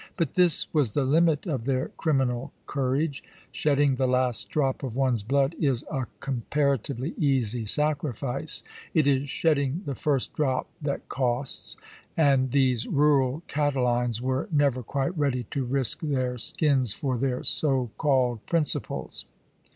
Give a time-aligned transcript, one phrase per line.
[0.17, 3.23] But this was the limit of their criminal courage.
[3.51, 8.63] Shedding the last drop of one's blood is a comparatively easy sacrifice—
[8.95, 11.77] it is shedding the first drop that costs;
[12.17, 16.35] and these rm al Catilines were 14 ABRAHAM LINCOLN never quite ready to risk their
[16.39, 19.27] skins for their so called principles.